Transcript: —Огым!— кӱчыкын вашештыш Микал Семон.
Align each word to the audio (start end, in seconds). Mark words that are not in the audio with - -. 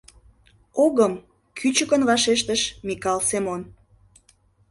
—Огым!— 0.83 1.13
кӱчыкын 1.57 2.01
вашештыш 2.09 2.61
Микал 2.87 3.19
Семон. 3.29 3.61